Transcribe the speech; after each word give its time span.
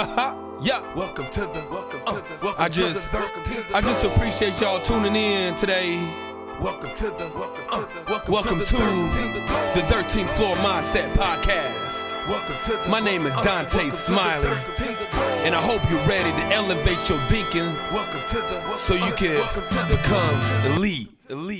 yeah. 0.62 0.80
Welcome 0.94 1.26
to 1.28 1.40
the 1.40 1.66
welcome 1.70 2.00
to 2.00 2.14
the 2.24 2.38
welcome 2.40 2.62
I 2.62 2.68
to 2.70 2.80
the, 2.80 3.08
welcome 3.12 3.42
to 3.42 3.50
the 3.52 3.76
I 3.76 3.82
just 3.82 4.02
appreciate 4.02 4.58
y'all 4.58 4.80
tuning 4.80 5.14
in 5.14 5.54
today. 5.56 5.92
welcome 6.58 6.88
to 6.94 7.04
the 7.04 7.30
welcome 7.36 7.60
to 7.68 7.84
the 7.84 8.10
welcome, 8.10 8.32
Welcome 8.32 8.58
to 8.60 8.76
the 9.76 9.84
13th 9.92 10.30
Floor 10.30 10.56
Mindset 10.64 11.12
Podcast. 11.12 12.16
welcome 12.26 12.56
to 12.64 12.82
the 12.82 12.88
My 12.88 13.00
name 13.00 13.26
is 13.26 13.36
uh, 13.36 13.42
Dante 13.42 13.76
the 13.76 13.90
Smiley, 13.90 14.48
And 15.44 15.54
I 15.54 15.60
hope 15.60 15.84
you're 15.90 16.00
ready 16.08 16.32
to 16.32 16.56
elevate 16.56 17.04
your 17.10 17.20
thinking 17.28 17.68
welcome 17.92 18.24
to 18.28 18.36
the 18.36 18.56
welcome, 18.64 18.76
so 18.76 18.94
you 18.94 19.12
uh, 19.12 19.16
can 19.16 19.36
welcome 19.36 19.68
to 19.68 19.84
the 19.84 20.00
become 20.00 20.40
elite, 20.76 21.12
elite, 21.28 21.59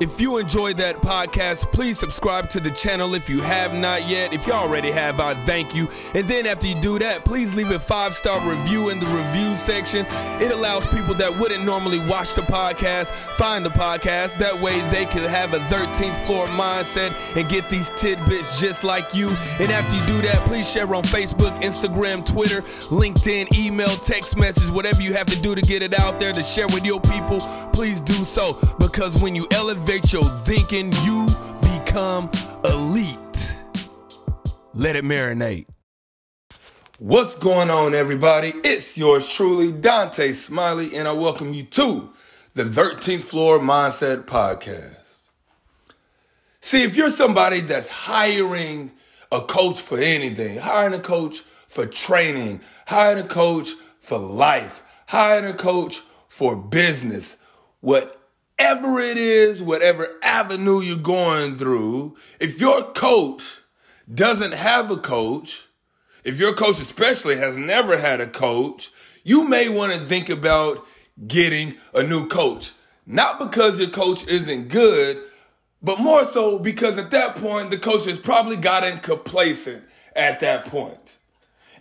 If 0.00 0.18
you 0.18 0.38
enjoyed 0.38 0.78
that 0.78 0.96
podcast, 1.02 1.70
please 1.72 1.98
subscribe 1.98 2.48
to 2.56 2.58
the 2.58 2.70
channel 2.70 3.12
if 3.12 3.28
you 3.28 3.42
have 3.42 3.74
not 3.74 4.00
yet. 4.08 4.32
If 4.32 4.46
you 4.46 4.54
already 4.54 4.90
have, 4.90 5.20
I 5.20 5.34
thank 5.34 5.76
you. 5.76 5.88
And 6.14 6.24
then 6.24 6.46
after 6.46 6.66
you 6.66 6.74
do 6.80 6.98
that, 7.00 7.26
please 7.26 7.54
leave 7.54 7.68
a 7.68 7.78
five 7.78 8.14
star 8.14 8.40
review 8.48 8.88
in 8.88 8.98
the 8.98 9.04
review 9.12 9.52
section. 9.52 10.06
It 10.40 10.56
allows 10.56 10.88
people 10.88 11.12
that 11.20 11.28
wouldn't 11.36 11.66
normally 11.66 12.00
watch 12.08 12.32
the 12.32 12.40
podcast 12.48 13.12
find 13.12 13.60
the 13.60 13.76
podcast. 13.76 14.38
That 14.40 14.56
way 14.56 14.72
they 14.88 15.04
can 15.04 15.20
have 15.28 15.52
a 15.52 15.60
13th 15.68 16.16
floor 16.24 16.48
mindset 16.56 17.12
and 17.36 17.46
get 17.50 17.68
these 17.68 17.92
tidbits 18.00 18.58
just 18.58 18.82
like 18.82 19.12
you. 19.12 19.28
And 19.60 19.68
after 19.68 20.00
you 20.00 20.04
do 20.08 20.16
that, 20.24 20.40
please 20.48 20.64
share 20.64 20.88
on 20.94 21.04
Facebook, 21.04 21.52
Instagram, 21.60 22.24
Twitter, 22.24 22.64
LinkedIn, 22.88 23.52
email, 23.52 23.92
text 24.00 24.38
message, 24.38 24.72
whatever 24.72 25.02
you 25.02 25.12
have 25.12 25.26
to 25.26 25.38
do 25.42 25.54
to 25.54 25.60
get 25.60 25.82
it 25.82 25.92
out 26.00 26.18
there 26.18 26.32
to 26.32 26.42
share 26.42 26.68
with 26.68 26.86
your 26.86 27.00
people. 27.04 27.44
Please 27.76 28.00
do 28.00 28.16
so 28.24 28.56
because 28.80 29.20
when 29.20 29.36
you 29.36 29.46
elevate 29.52 29.89
your 29.90 30.22
thinking, 30.22 30.92
you 31.02 31.26
become 31.62 32.30
elite. 32.64 33.60
Let 34.72 34.94
it 34.94 35.02
marinate. 35.02 35.66
What's 37.00 37.34
going 37.34 37.70
on, 37.70 37.96
everybody? 37.96 38.52
It's 38.62 38.96
yours 38.96 39.28
truly, 39.28 39.72
Dante 39.72 40.30
Smiley, 40.30 40.94
and 40.94 41.08
I 41.08 41.12
welcome 41.12 41.52
you 41.52 41.64
to 41.64 42.08
the 42.54 42.62
13th 42.62 43.24
Floor 43.24 43.58
Mindset 43.58 44.26
Podcast. 44.26 45.28
See, 46.60 46.84
if 46.84 46.94
you're 46.94 47.10
somebody 47.10 47.58
that's 47.60 47.88
hiring 47.88 48.92
a 49.32 49.40
coach 49.40 49.80
for 49.80 49.98
anything, 49.98 50.58
hiring 50.58 50.94
a 50.94 51.00
coach 51.00 51.40
for 51.66 51.84
training, 51.84 52.60
hiring 52.86 53.24
a 53.24 53.28
coach 53.28 53.70
for 53.98 54.18
life, 54.18 54.84
hiring 55.08 55.52
a 55.52 55.54
coach 55.54 56.02
for 56.28 56.54
business, 56.54 57.38
whatever 58.60 59.00
it 59.00 59.16
is, 59.16 59.62
whatever 59.62 60.06
avenue 60.22 60.80
you're 60.80 60.96
going 60.98 61.56
through, 61.56 62.14
if 62.38 62.60
your 62.60 62.92
coach 62.92 63.58
doesn't 64.12 64.52
have 64.52 64.90
a 64.90 64.98
coach, 64.98 65.66
if 66.24 66.38
your 66.38 66.54
coach 66.54 66.78
especially 66.78 67.36
has 67.38 67.56
never 67.56 67.96
had 67.98 68.20
a 68.20 68.26
coach, 68.26 68.90
you 69.24 69.48
may 69.48 69.70
want 69.70 69.94
to 69.94 69.98
think 69.98 70.28
about 70.28 70.84
getting 71.26 71.74
a 71.94 72.02
new 72.02 72.28
coach. 72.28 72.72
Not 73.06 73.38
because 73.38 73.80
your 73.80 73.88
coach 73.88 74.26
isn't 74.26 74.68
good, 74.68 75.16
but 75.82 75.98
more 75.98 76.24
so 76.26 76.58
because 76.58 76.98
at 76.98 77.12
that 77.12 77.36
point, 77.36 77.70
the 77.70 77.78
coach 77.78 78.04
has 78.04 78.18
probably 78.18 78.56
gotten 78.56 78.98
complacent 78.98 79.82
at 80.14 80.40
that 80.40 80.66
point. 80.66 81.16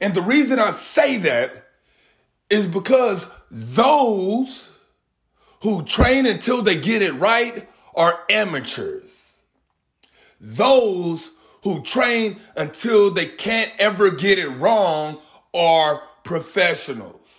And 0.00 0.14
the 0.14 0.22
reason 0.22 0.60
I 0.60 0.70
say 0.70 1.16
that 1.18 1.66
is 2.50 2.66
because 2.66 3.28
those 3.50 4.72
who 5.62 5.82
train 5.84 6.26
until 6.26 6.62
they 6.62 6.80
get 6.80 7.02
it 7.02 7.12
right 7.14 7.68
are 7.94 8.18
amateurs. 8.30 9.40
Those 10.40 11.30
who 11.64 11.82
train 11.82 12.36
until 12.56 13.10
they 13.10 13.26
can't 13.26 13.72
ever 13.78 14.10
get 14.10 14.38
it 14.38 14.48
wrong 14.48 15.18
are 15.54 16.02
professionals. 16.22 17.37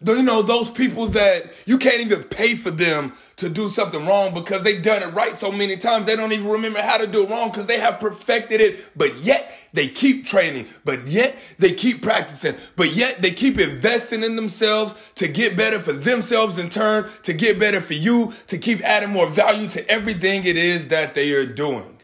You 0.00 0.22
know 0.22 0.42
those 0.42 0.70
people 0.70 1.06
that 1.08 1.50
you 1.66 1.76
can't 1.76 2.00
even 2.00 2.22
pay 2.22 2.54
for 2.54 2.70
them 2.70 3.12
to 3.36 3.48
do 3.48 3.68
something 3.68 4.06
wrong 4.06 4.32
because 4.32 4.62
they've 4.62 4.82
done 4.82 5.02
it 5.02 5.12
right 5.12 5.36
so 5.36 5.50
many 5.50 5.76
times 5.76 6.06
they 6.06 6.14
don't 6.14 6.32
even 6.32 6.46
remember 6.46 6.80
how 6.80 6.98
to 6.98 7.06
do 7.06 7.24
it 7.24 7.30
wrong 7.30 7.50
because 7.50 7.66
they 7.66 7.80
have 7.80 7.98
perfected 7.98 8.60
it, 8.60 8.90
but 8.96 9.16
yet 9.16 9.52
they 9.72 9.88
keep 9.88 10.24
training, 10.24 10.66
but 10.84 11.06
yet 11.08 11.36
they 11.58 11.72
keep 11.72 12.00
practicing, 12.02 12.54
but 12.76 12.94
yet 12.94 13.20
they 13.20 13.32
keep 13.32 13.58
investing 13.58 14.22
in 14.22 14.36
themselves 14.36 14.94
to 15.16 15.26
get 15.26 15.56
better 15.56 15.80
for 15.80 15.92
themselves 15.92 16.58
in 16.58 16.70
turn, 16.70 17.08
to 17.24 17.32
get 17.32 17.58
better 17.58 17.80
for 17.80 17.94
you, 17.94 18.32
to 18.46 18.56
keep 18.56 18.80
adding 18.82 19.10
more 19.10 19.28
value 19.28 19.68
to 19.68 19.90
everything 19.90 20.44
it 20.44 20.56
is 20.56 20.88
that 20.88 21.14
they 21.14 21.32
are 21.32 21.46
doing. 21.46 21.98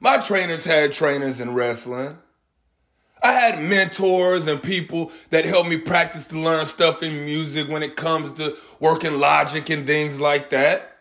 My 0.00 0.18
trainers 0.18 0.64
had 0.64 0.92
trainers 0.92 1.40
in 1.40 1.54
wrestling. 1.54 2.18
I 3.22 3.32
had 3.32 3.62
mentors 3.62 4.48
and 4.48 4.62
people 4.62 5.12
that 5.30 5.44
helped 5.44 5.68
me 5.68 5.78
practice 5.78 6.26
to 6.28 6.38
learn 6.38 6.66
stuff 6.66 7.02
in 7.02 7.24
music 7.24 7.68
when 7.68 7.82
it 7.82 7.94
comes 7.94 8.32
to 8.38 8.56
working 8.80 9.18
logic 9.18 9.70
and 9.70 9.86
things 9.86 10.20
like 10.20 10.50
that. 10.50 10.98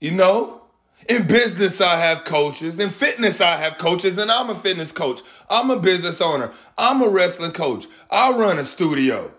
You 0.00 0.10
know? 0.10 0.62
In 1.08 1.26
business, 1.26 1.80
I 1.80 1.96
have 1.96 2.24
coaches. 2.24 2.78
In 2.78 2.90
fitness, 2.90 3.40
I 3.40 3.56
have 3.56 3.78
coaches, 3.78 4.18
and 4.18 4.30
I'm 4.30 4.50
a 4.50 4.54
fitness 4.54 4.92
coach. 4.92 5.20
I'm 5.50 5.70
a 5.70 5.78
business 5.78 6.20
owner. 6.20 6.52
I'm 6.78 7.02
a 7.02 7.08
wrestling 7.08 7.52
coach. 7.52 7.86
I 8.10 8.32
run 8.36 8.58
a 8.58 8.64
studio. 8.64 9.32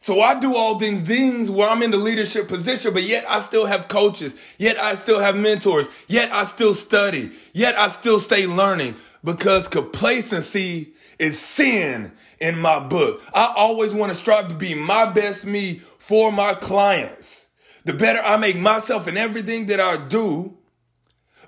So 0.00 0.22
I 0.22 0.40
do 0.40 0.56
all 0.56 0.76
these 0.76 1.02
things 1.02 1.50
where 1.50 1.68
I'm 1.68 1.82
in 1.82 1.90
the 1.90 1.98
leadership 1.98 2.48
position, 2.48 2.92
but 2.94 3.02
yet 3.02 3.24
I 3.28 3.40
still 3.42 3.66
have 3.66 3.86
coaches. 3.86 4.34
Yet 4.58 4.78
I 4.78 4.94
still 4.94 5.20
have 5.20 5.36
mentors. 5.36 5.88
Yet 6.08 6.32
I 6.32 6.46
still 6.46 6.74
study. 6.74 7.30
Yet 7.52 7.76
I 7.76 7.88
still 7.88 8.18
stay 8.18 8.46
learning 8.46 8.96
because 9.24 9.68
complacency 9.68 10.92
is 11.18 11.38
sin 11.38 12.12
in 12.40 12.58
my 12.58 12.80
book. 12.80 13.22
I 13.34 13.52
always 13.56 13.92
want 13.92 14.10
to 14.10 14.18
strive 14.18 14.48
to 14.48 14.54
be 14.54 14.74
my 14.74 15.10
best 15.10 15.44
me 15.44 15.74
for 15.98 16.32
my 16.32 16.54
clients. 16.54 17.46
The 17.84 17.92
better 17.92 18.20
I 18.20 18.36
make 18.36 18.56
myself 18.58 19.08
in 19.08 19.16
everything 19.16 19.66
that 19.66 19.80
I 19.80 19.96
do, 20.08 20.56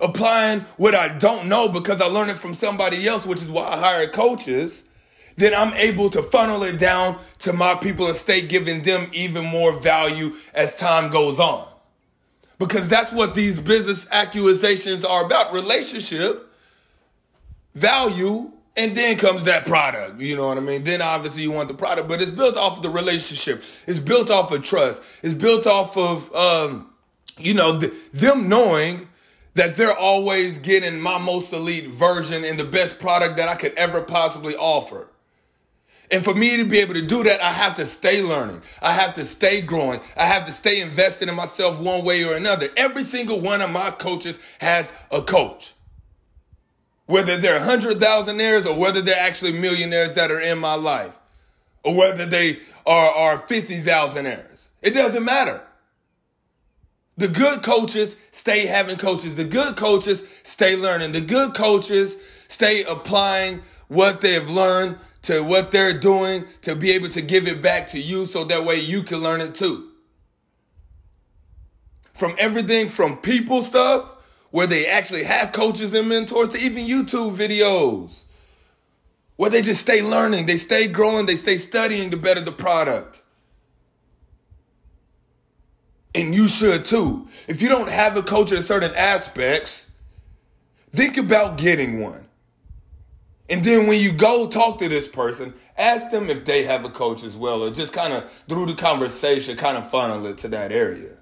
applying 0.00 0.60
what 0.76 0.94
I 0.94 1.16
don't 1.16 1.48
know 1.48 1.68
because 1.68 2.00
I 2.00 2.06
learned 2.06 2.30
it 2.30 2.36
from 2.36 2.54
somebody 2.54 3.06
else, 3.06 3.24
which 3.24 3.40
is 3.40 3.48
why 3.48 3.68
I 3.68 3.78
hire 3.78 4.08
coaches, 4.08 4.82
then 5.36 5.54
I'm 5.54 5.72
able 5.74 6.10
to 6.10 6.22
funnel 6.22 6.62
it 6.62 6.78
down 6.78 7.18
to 7.40 7.52
my 7.52 7.74
people 7.74 8.06
and 8.06 8.16
stay 8.16 8.46
giving 8.46 8.82
them 8.82 9.08
even 9.12 9.46
more 9.46 9.78
value 9.78 10.34
as 10.52 10.76
time 10.76 11.10
goes 11.10 11.40
on. 11.40 11.66
Because 12.58 12.88
that's 12.88 13.12
what 13.12 13.34
these 13.34 13.58
business 13.58 14.06
accusations 14.10 15.04
are 15.04 15.24
about 15.24 15.52
relationship, 15.52 16.51
value, 17.74 18.52
and 18.76 18.96
then 18.96 19.18
comes 19.18 19.44
that 19.44 19.66
product. 19.66 20.20
You 20.20 20.36
know 20.36 20.48
what 20.48 20.58
I 20.58 20.60
mean? 20.60 20.84
Then 20.84 21.02
obviously 21.02 21.42
you 21.42 21.52
want 21.52 21.68
the 21.68 21.74
product, 21.74 22.08
but 22.08 22.22
it's 22.22 22.30
built 22.30 22.56
off 22.56 22.78
of 22.78 22.82
the 22.82 22.90
relationship. 22.90 23.62
It's 23.86 23.98
built 23.98 24.30
off 24.30 24.52
of 24.52 24.62
trust. 24.62 25.02
It's 25.22 25.34
built 25.34 25.66
off 25.66 25.96
of, 25.96 26.34
um, 26.34 26.90
you 27.38 27.54
know, 27.54 27.78
th- 27.80 27.92
them 28.12 28.48
knowing 28.48 29.08
that 29.54 29.76
they're 29.76 29.96
always 29.96 30.58
getting 30.58 30.98
my 31.00 31.18
most 31.18 31.52
elite 31.52 31.88
version 31.88 32.44
and 32.44 32.58
the 32.58 32.64
best 32.64 32.98
product 32.98 33.36
that 33.36 33.48
I 33.48 33.54
could 33.54 33.74
ever 33.74 34.00
possibly 34.00 34.56
offer. 34.56 35.08
And 36.10 36.22
for 36.22 36.34
me 36.34 36.58
to 36.58 36.64
be 36.64 36.78
able 36.78 36.94
to 36.94 37.06
do 37.06 37.22
that, 37.24 37.42
I 37.42 37.52
have 37.52 37.74
to 37.76 37.86
stay 37.86 38.22
learning. 38.22 38.62
I 38.82 38.92
have 38.92 39.14
to 39.14 39.22
stay 39.22 39.62
growing. 39.62 40.00
I 40.16 40.26
have 40.26 40.44
to 40.46 40.52
stay 40.52 40.80
invested 40.80 41.28
in 41.28 41.34
myself 41.34 41.80
one 41.80 42.04
way 42.04 42.22
or 42.24 42.34
another. 42.34 42.68
Every 42.76 43.04
single 43.04 43.40
one 43.40 43.62
of 43.62 43.70
my 43.70 43.90
coaches 43.90 44.38
has 44.60 44.92
a 45.10 45.22
coach. 45.22 45.72
Whether 47.06 47.36
they're 47.36 47.60
hundred 47.60 47.98
thousandaires 47.98 48.66
or 48.66 48.78
whether 48.78 49.00
they're 49.00 49.18
actually 49.18 49.52
millionaires 49.52 50.14
that 50.14 50.30
are 50.30 50.40
in 50.40 50.58
my 50.58 50.74
life. 50.74 51.18
Or 51.84 51.94
whether 51.94 52.26
they 52.26 52.58
are, 52.86 53.10
are 53.10 53.38
fifty 53.46 53.80
thousandaires. 53.80 54.68
It 54.82 54.94
doesn't 54.94 55.24
matter. 55.24 55.62
The 57.16 57.28
good 57.28 57.62
coaches 57.62 58.16
stay 58.30 58.66
having 58.66 58.96
coaches. 58.96 59.36
The 59.36 59.44
good 59.44 59.76
coaches 59.76 60.24
stay 60.44 60.76
learning. 60.76 61.12
The 61.12 61.20
good 61.20 61.54
coaches 61.54 62.16
stay 62.48 62.84
applying 62.84 63.62
what 63.88 64.20
they've 64.20 64.48
learned 64.48 64.96
to 65.22 65.42
what 65.42 65.70
they're 65.70 65.98
doing 65.98 66.44
to 66.62 66.74
be 66.74 66.92
able 66.92 67.08
to 67.10 67.22
give 67.22 67.46
it 67.46 67.62
back 67.62 67.88
to 67.88 68.00
you 68.00 68.26
so 68.26 68.44
that 68.44 68.64
way 68.64 68.76
you 68.76 69.02
can 69.02 69.18
learn 69.18 69.40
it 69.40 69.54
too. 69.54 69.88
From 72.12 72.34
everything 72.38 72.88
from 72.88 73.16
people 73.18 73.62
stuff, 73.62 74.16
where 74.52 74.66
they 74.66 74.86
actually 74.86 75.24
have 75.24 75.50
coaches 75.50 75.92
and 75.94 76.08
mentors, 76.08 76.50
to 76.50 76.58
even 76.58 76.86
YouTube 76.86 77.34
videos, 77.34 78.22
where 79.36 79.50
they 79.50 79.62
just 79.62 79.80
stay 79.80 80.02
learning, 80.02 80.46
they 80.46 80.58
stay 80.58 80.86
growing, 80.86 81.26
they 81.26 81.34
stay 81.34 81.56
studying 81.56 82.10
to 82.10 82.16
better 82.16 82.42
the 82.42 82.52
product. 82.52 83.22
And 86.14 86.34
you 86.34 86.48
should 86.48 86.84
too. 86.84 87.26
If 87.48 87.62
you 87.62 87.70
don't 87.70 87.88
have 87.88 88.16
a 88.18 88.22
coach 88.22 88.52
in 88.52 88.62
certain 88.62 88.92
aspects, 88.94 89.90
think 90.90 91.16
about 91.16 91.56
getting 91.56 92.00
one. 92.00 92.28
And 93.48 93.64
then 93.64 93.86
when 93.86 94.00
you 94.00 94.12
go 94.12 94.48
talk 94.50 94.78
to 94.80 94.88
this 94.88 95.08
person, 95.08 95.54
ask 95.78 96.10
them 96.10 96.28
if 96.28 96.44
they 96.44 96.64
have 96.64 96.84
a 96.84 96.90
coach 96.90 97.22
as 97.22 97.36
well, 97.36 97.64
or 97.64 97.70
just 97.70 97.94
kind 97.94 98.12
of 98.12 98.30
through 98.50 98.66
the 98.66 98.74
conversation, 98.74 99.56
kind 99.56 99.78
of 99.78 99.90
funnel 99.90 100.26
it 100.26 100.36
to 100.38 100.48
that 100.48 100.72
area. 100.72 101.16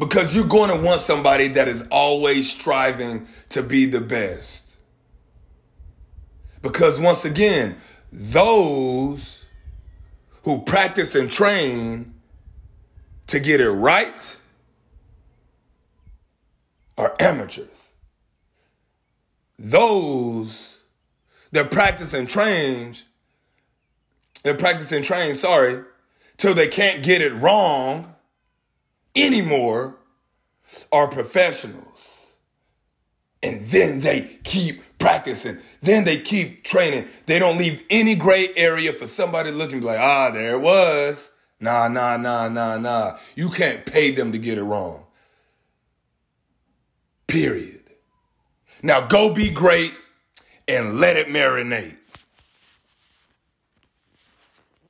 Because 0.00 0.34
you're 0.34 0.46
going 0.46 0.70
to 0.70 0.82
want 0.82 1.02
somebody 1.02 1.48
that 1.48 1.68
is 1.68 1.86
always 1.90 2.50
striving 2.50 3.26
to 3.50 3.62
be 3.62 3.84
the 3.84 4.00
best. 4.00 4.76
Because 6.62 6.98
once 6.98 7.26
again, 7.26 7.76
those 8.10 9.44
who 10.44 10.62
practice 10.62 11.14
and 11.14 11.30
train 11.30 12.14
to 13.26 13.38
get 13.38 13.60
it 13.60 13.70
right 13.70 14.40
are 16.96 17.14
amateurs. 17.20 17.88
Those 19.58 20.78
that 21.52 21.70
practice 21.70 22.14
and 22.14 22.26
train, 22.26 22.94
that 24.44 24.58
practice 24.58 24.92
and 24.92 25.04
train, 25.04 25.34
sorry, 25.34 25.84
till 26.38 26.54
they 26.54 26.68
can't 26.68 27.02
get 27.02 27.20
it 27.20 27.34
wrong 27.34 28.14
anymore 29.14 29.96
are 30.92 31.08
professionals. 31.08 31.86
And 33.42 33.66
then 33.70 34.00
they 34.00 34.38
keep 34.44 34.82
practicing. 34.98 35.58
Then 35.82 36.04
they 36.04 36.18
keep 36.18 36.62
training. 36.62 37.08
They 37.26 37.38
don't 37.38 37.58
leave 37.58 37.82
any 37.88 38.14
gray 38.14 38.48
area 38.54 38.92
for 38.92 39.06
somebody 39.06 39.50
looking 39.50 39.80
like, 39.80 39.98
ah, 39.98 40.30
there 40.30 40.54
it 40.56 40.60
was. 40.60 41.30
Nah, 41.58 41.88
nah, 41.88 42.16
nah, 42.16 42.48
nah, 42.48 42.78
nah. 42.78 43.18
You 43.34 43.50
can't 43.50 43.84
pay 43.84 44.10
them 44.10 44.32
to 44.32 44.38
get 44.38 44.58
it 44.58 44.62
wrong. 44.62 45.06
Period. 47.26 47.80
Now 48.82 49.06
go 49.06 49.32
be 49.32 49.50
great 49.50 49.92
and 50.66 51.00
let 51.00 51.16
it 51.16 51.28
marinate. 51.28 51.96